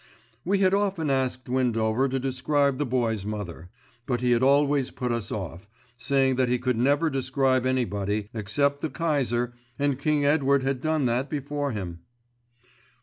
We 0.43 0.57
had 0.57 0.73
often 0.73 1.11
asked 1.11 1.47
Windover 1.47 2.09
to 2.09 2.17
describe 2.17 2.79
the 2.79 2.87
Boy's 2.87 3.23
mother; 3.23 3.69
but 4.07 4.21
he 4.21 4.31
had 4.31 4.41
always 4.41 4.89
put 4.89 5.11
us 5.11 5.31
off, 5.31 5.67
saying 5.95 6.37
that 6.37 6.49
he 6.49 6.57
could 6.57 6.75
never 6.75 7.11
describe 7.11 7.67
anybody, 7.67 8.27
except 8.33 8.81
the 8.81 8.89
Kaiser, 8.89 9.53
and 9.77 9.99
King 9.99 10.25
Edward 10.25 10.63
had 10.63 10.81
done 10.81 11.05
that 11.05 11.29
before 11.29 11.69
him. 11.71 11.99